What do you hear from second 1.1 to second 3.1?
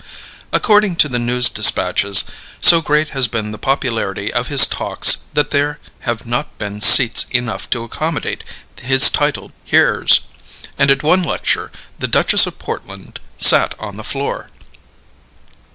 news despatches, so great